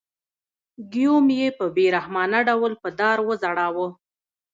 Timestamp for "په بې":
1.57-1.85